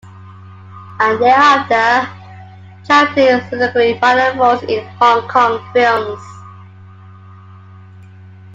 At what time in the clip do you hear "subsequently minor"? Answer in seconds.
3.43-4.35